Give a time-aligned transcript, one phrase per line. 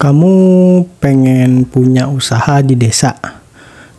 [0.00, 0.32] Kamu
[0.96, 3.20] pengen punya usaha di desa?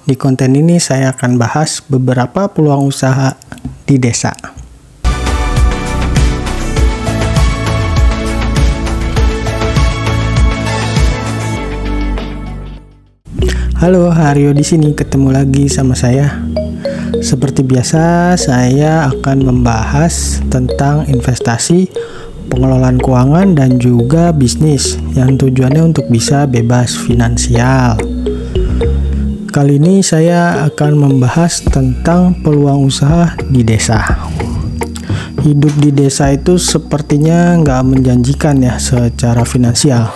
[0.02, 3.38] Di konten ini saya akan bahas beberapa peluang usaha
[3.86, 4.34] di desa.
[13.78, 16.34] Halo, Haryo di sini ketemu lagi sama saya.
[17.22, 21.94] Seperti biasa, saya akan membahas tentang investasi,
[22.52, 27.96] pengelolaan keuangan dan juga bisnis yang tujuannya untuk bisa bebas finansial.
[29.48, 34.04] Kali ini saya akan membahas tentang peluang usaha di desa.
[35.40, 40.12] Hidup di desa itu sepertinya nggak menjanjikan ya secara finansial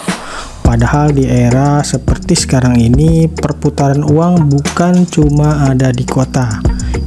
[0.65, 6.57] Padahal di era seperti sekarang ini, perputaran uang bukan cuma ada di kota.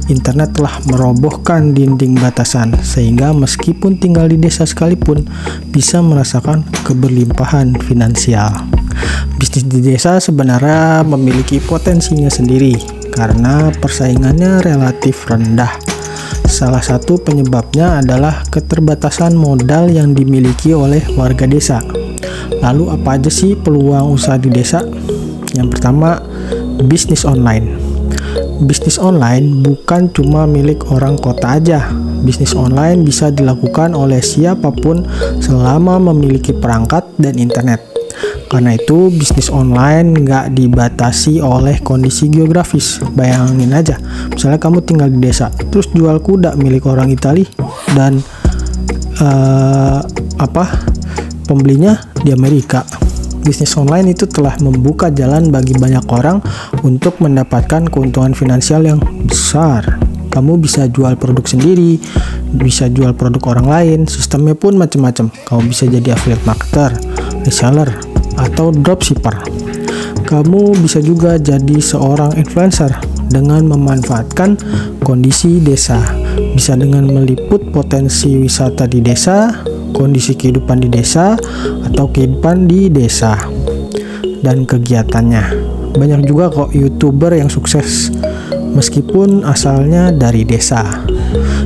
[0.09, 5.29] Internet telah merobohkan dinding batasan, sehingga meskipun tinggal di desa sekalipun
[5.69, 8.51] bisa merasakan keberlimpahan finansial.
[9.37, 12.73] Bisnis di desa sebenarnya memiliki potensinya sendiri
[13.13, 15.71] karena persaingannya relatif rendah.
[16.49, 21.79] Salah satu penyebabnya adalah keterbatasan modal yang dimiliki oleh warga desa
[22.59, 24.83] Lalu apa aja sih peluang usaha di desa?
[25.55, 26.19] Yang pertama,
[26.83, 27.78] bisnis online.
[28.59, 31.87] Bisnis online bukan cuma milik orang kota aja.
[32.27, 35.07] Bisnis online bisa dilakukan oleh siapa pun
[35.39, 37.79] selama memiliki perangkat dan internet.
[38.51, 42.99] Karena itu, bisnis online nggak dibatasi oleh kondisi geografis.
[43.15, 43.95] Bayangin aja,
[44.27, 47.47] misalnya kamu tinggal di desa, terus jual kuda milik orang Italia
[47.95, 48.19] dan
[49.21, 50.01] uh,
[50.35, 50.65] apa
[51.45, 52.98] pembelinya di Amerika.
[53.43, 56.43] Bisnis online itu telah membuka jalan bagi banyak orang
[56.83, 59.97] untuk mendapatkan keuntungan finansial yang besar.
[60.29, 61.97] Kamu bisa jual produk sendiri,
[62.53, 65.33] bisa jual produk orang lain, sistemnya pun macam-macam.
[65.33, 66.93] Kamu bisa jadi affiliate marketer,
[67.47, 67.89] reseller,
[68.37, 69.35] atau dropshipper.
[70.29, 72.93] Kamu bisa juga jadi seorang influencer
[73.33, 74.61] dengan memanfaatkan
[75.01, 75.97] kondisi desa.
[76.53, 79.49] Bisa dengan meliput potensi wisata di desa,
[79.91, 81.35] kondisi kehidupan di desa
[81.85, 83.35] atau kehidupan di desa
[84.41, 85.43] dan kegiatannya.
[85.95, 88.13] Banyak juga kok YouTuber yang sukses
[88.73, 90.85] meskipun asalnya dari desa.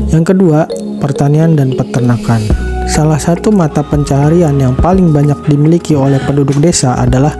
[0.10, 0.66] Yang kedua,
[1.04, 2.42] pertanian dan peternakan.
[2.84, 7.32] Salah satu mata pencaharian yang paling banyak dimiliki oleh penduduk desa adalah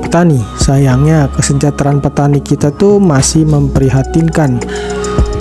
[0.00, 0.38] petani.
[0.58, 4.62] Sayangnya, kesejahteraan petani kita tuh masih memprihatinkan.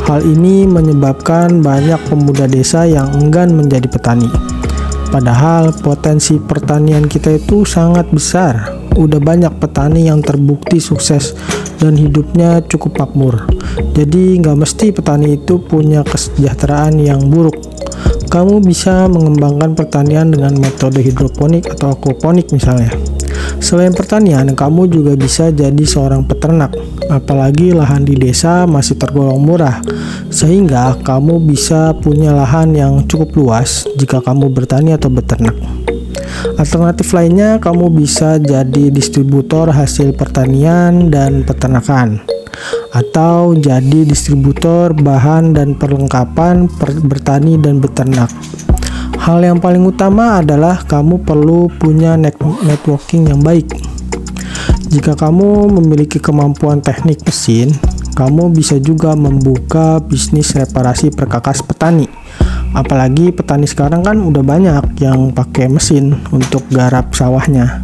[0.03, 4.52] Hal ini menyebabkan banyak pemuda desa yang enggan menjadi petani.
[5.13, 8.81] Padahal potensi pertanian kita itu sangat besar.
[8.97, 11.37] Udah banyak petani yang terbukti sukses
[11.77, 13.45] dan hidupnya cukup makmur.
[13.93, 17.61] Jadi nggak mesti petani itu punya kesejahteraan yang buruk.
[18.25, 22.89] Kamu bisa mengembangkan pertanian dengan metode hidroponik atau aquaponik misalnya.
[23.59, 26.73] Selain pertanian, kamu juga bisa jadi seorang peternak.
[27.11, 29.83] Apalagi lahan di desa masih tergolong murah,
[30.31, 35.53] sehingga kamu bisa punya lahan yang cukup luas jika kamu bertani atau beternak.
[36.57, 42.19] Alternatif lainnya, kamu bisa jadi distributor hasil pertanian dan peternakan,
[42.91, 48.29] atau jadi distributor bahan dan perlengkapan per bertani dan beternak.
[49.23, 52.19] Hal yang paling utama adalah kamu perlu punya
[52.59, 53.71] networking yang baik.
[54.91, 57.71] Jika kamu memiliki kemampuan teknik mesin,
[58.19, 62.11] kamu bisa juga membuka bisnis reparasi perkakas petani.
[62.75, 67.79] Apalagi petani sekarang kan udah banyak yang pakai mesin untuk garap sawahnya.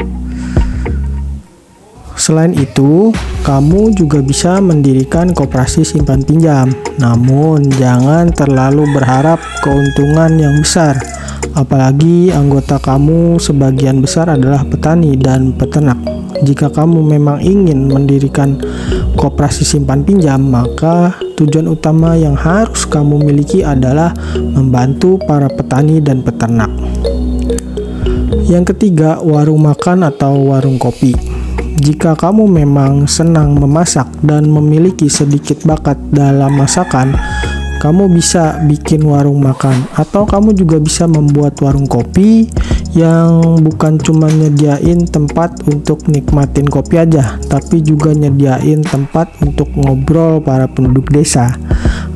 [2.19, 3.15] Selain itu,
[3.47, 6.67] kamu juga bisa mendirikan koperasi simpan pinjam.
[6.99, 10.99] Namun, jangan terlalu berharap keuntungan yang besar
[11.57, 15.99] Apalagi anggota kamu sebagian besar adalah petani dan peternak.
[16.39, 18.55] Jika kamu memang ingin mendirikan
[19.19, 26.23] koperasi simpan pinjam, maka tujuan utama yang harus kamu miliki adalah membantu para petani dan
[26.23, 26.71] peternak.
[28.47, 31.13] Yang ketiga, warung makan atau warung kopi.
[31.79, 37.15] Jika kamu memang senang memasak dan memiliki sedikit bakat dalam masakan,
[37.79, 42.51] kamu bisa bikin warung makan atau kamu juga bisa membuat warung kopi
[42.91, 50.43] yang bukan cuma nyediain tempat untuk nikmatin kopi aja tapi juga nyediain tempat untuk ngobrol
[50.43, 51.55] para penduduk desa.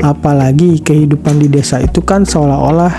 [0.04, 2.92] Apalagi kehidupan di desa itu kan seolah-olah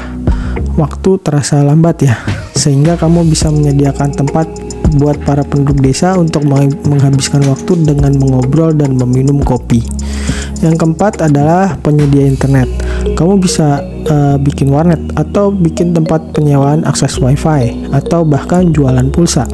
[0.80, 2.16] waktu terasa lambat ya
[2.56, 4.48] sehingga kamu bisa menyediakan tempat
[4.96, 9.82] buat para penduduk desa untuk menghabiskan waktu dengan mengobrol dan meminum kopi
[10.64, 12.66] yang keempat adalah penyedia internet.
[13.14, 19.44] Kamu bisa uh, bikin warnet atau bikin tempat penyewaan akses WiFi atau bahkan jualan pulsa.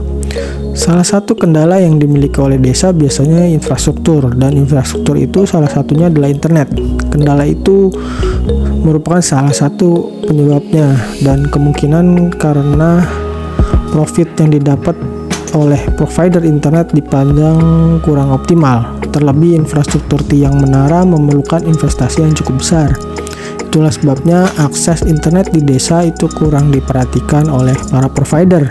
[0.70, 6.31] Salah satu kendala yang dimiliki oleh desa biasanya infrastruktur dan infrastruktur itu salah satunya adalah
[6.31, 6.70] internet.
[7.11, 7.90] Kendala itu
[8.87, 10.94] merupakan salah satu penyebabnya
[11.26, 13.02] dan kemungkinan karena
[13.90, 14.94] profit yang didapat
[15.55, 18.99] oleh provider internet dipandang kurang optimal.
[19.11, 22.88] Terlebih infrastruktur tiang menara memerlukan investasi yang cukup besar.
[23.58, 28.67] Itulah sebabnya akses internet di desa itu kurang diperhatikan oleh para provider.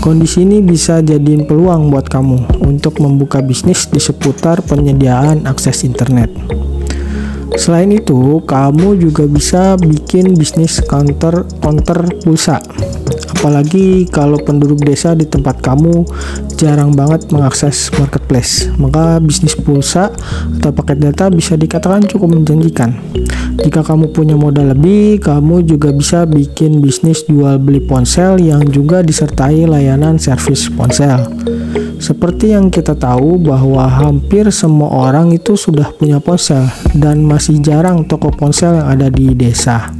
[0.00, 6.32] Kondisi ini bisa jadiin peluang buat kamu untuk membuka bisnis di seputar penyediaan akses internet.
[7.60, 12.58] Selain itu, kamu juga bisa bikin bisnis counter counter pulsa.
[13.42, 16.06] Apalagi kalau penduduk desa di tempat kamu
[16.54, 20.14] jarang banget mengakses marketplace, maka bisnis pulsa
[20.62, 22.94] atau paket data bisa dikatakan cukup menjanjikan.
[23.58, 29.02] Jika kamu punya modal lebih, kamu juga bisa bikin bisnis jual beli ponsel yang juga
[29.02, 31.26] disertai layanan servis ponsel.
[31.98, 38.06] Seperti yang kita tahu bahwa hampir semua orang itu sudah punya ponsel dan masih jarang
[38.06, 39.90] toko ponsel yang ada di desa.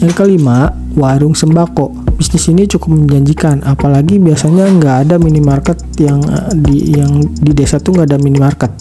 [0.00, 3.62] Yang kelima, warung sembako bisnis ini cukup menjanjikan.
[3.66, 8.72] Apalagi biasanya nggak ada minimarket yang eh, di yang di desa tuh nggak ada minimarket.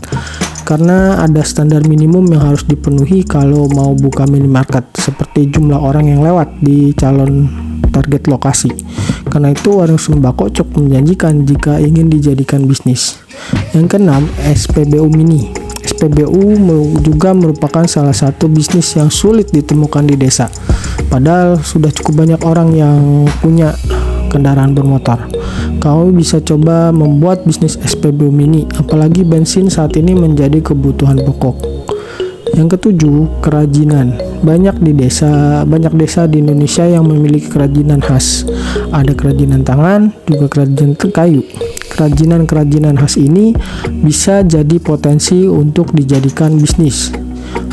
[0.64, 6.24] Karena ada standar minimum yang harus dipenuhi kalau mau buka minimarket seperti jumlah orang yang
[6.24, 7.52] lewat di calon
[7.92, 8.72] target lokasi.
[9.28, 13.20] Karena itu warung sembako cukup menjanjikan jika ingin dijadikan bisnis.
[13.76, 15.52] Yang keenam SPBU mini.
[15.84, 16.56] SPBU
[17.04, 20.48] juga merupakan salah satu bisnis yang sulit ditemukan di desa
[21.14, 23.78] Padahal sudah cukup banyak orang yang punya
[24.34, 25.30] kendaraan bermotor.
[25.78, 31.62] Kau bisa coba membuat bisnis SPBU mini, apalagi bensin saat ini menjadi kebutuhan pokok.
[32.58, 34.18] Yang ketujuh, kerajinan.
[34.42, 38.50] Banyak di desa, banyak desa di Indonesia yang memiliki kerajinan khas.
[38.90, 41.46] Ada kerajinan tangan, juga kerajinan kayu.
[41.94, 43.54] Kerajinan-kerajinan khas ini
[44.02, 47.23] bisa jadi potensi untuk dijadikan bisnis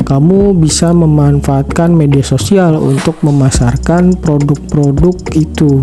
[0.01, 5.79] kamu bisa memanfaatkan media sosial untuk memasarkan produk-produk itu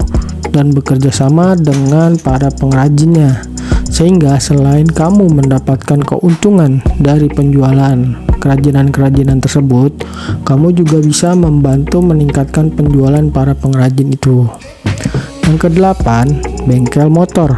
[0.52, 3.40] dan bekerja sama dengan para pengrajinnya
[3.88, 7.98] sehingga selain kamu mendapatkan keuntungan dari penjualan
[8.38, 10.06] kerajinan-kerajinan tersebut
[10.46, 14.46] kamu juga bisa membantu meningkatkan penjualan para pengrajin itu.
[15.48, 17.56] Yang kedelapan bengkel motor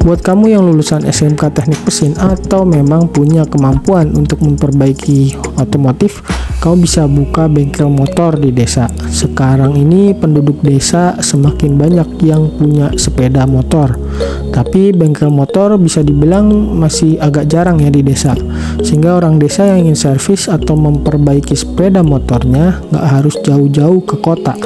[0.00, 6.24] Buat kamu yang lulusan SMK Teknik Mesin atau memang punya kemampuan untuk memperbaiki otomotif,
[6.64, 8.88] kamu bisa buka bengkel motor di desa.
[9.12, 14.00] Sekarang ini penduduk desa semakin banyak yang punya sepeda motor.
[14.48, 16.48] Tapi bengkel motor bisa dibilang
[16.80, 18.32] masih agak jarang ya di desa.
[18.80, 24.56] Sehingga orang desa yang ingin servis atau memperbaiki sepeda motornya nggak harus jauh-jauh ke kota.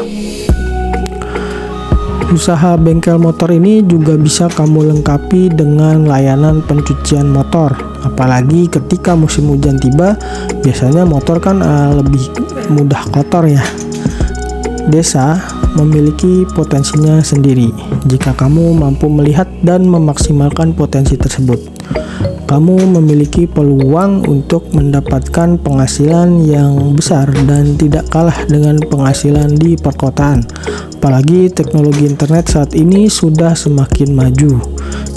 [2.33, 7.77] Usaha bengkel motor ini juga bisa kamu lengkapi dengan layanan pencucian motor.
[8.01, 10.17] Apalagi ketika musim hujan tiba,
[10.65, 12.25] biasanya motor kan uh, lebih
[12.73, 13.61] mudah kotor ya.
[14.89, 15.41] Desa
[15.75, 17.73] memiliki potensinya sendiri
[18.07, 21.59] jika kamu mampu melihat dan memaksimalkan potensi tersebut.
[22.45, 30.45] Kamu memiliki peluang untuk mendapatkan penghasilan yang besar dan tidak kalah dengan penghasilan di perkotaan
[31.05, 34.57] Apalagi teknologi internet saat ini sudah semakin maju,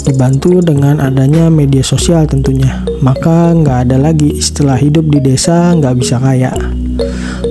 [0.04, 2.84] dibantu dengan adanya media sosial tentunya.
[3.00, 6.52] Maka nggak ada lagi istilah hidup di desa nggak bisa kaya.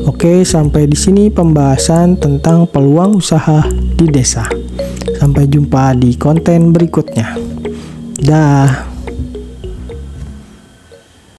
[0.05, 3.65] Oke, sampai di sini pembahasan tentang peluang usaha
[3.98, 4.46] di desa.
[5.17, 7.41] Sampai jumpa di konten berikutnya.
[8.22, 8.97] Dah.